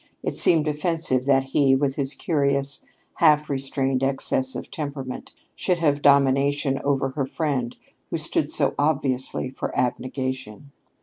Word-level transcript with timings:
It 0.23 0.35
seemed 0.35 0.67
offensive 0.67 1.25
that 1.27 1.43
he, 1.43 1.75
with 1.75 1.93
his 1.93 2.15
curious, 2.15 2.83
half 3.17 3.51
restrained 3.51 4.01
excesses 4.01 4.55
of 4.55 4.71
temperament, 4.71 5.31
should 5.55 5.77
have 5.77 6.01
domination 6.01 6.81
over 6.83 7.09
her 7.09 7.27
friend 7.27 7.77
who 8.09 8.17
stood 8.17 8.49
so 8.49 8.73
obviously 8.79 9.51
for 9.51 9.71
abnegation. 9.77 10.71